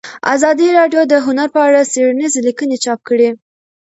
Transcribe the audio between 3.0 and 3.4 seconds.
کړي.